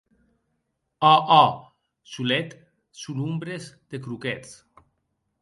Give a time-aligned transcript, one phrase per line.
[1.09, 1.59] Òc, òc,
[2.13, 2.57] solet
[3.03, 4.59] son ombres de croquets.